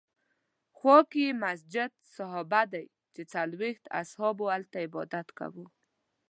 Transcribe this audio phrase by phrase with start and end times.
[0.77, 5.65] خوا کې یې مسجد صحابه دی چې څلوېښت اصحابو هلته عبادت کاوه.